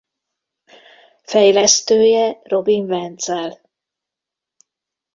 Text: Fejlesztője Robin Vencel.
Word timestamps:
Fejlesztője 1.23 2.39
Robin 2.43 2.85
Vencel. 2.87 3.61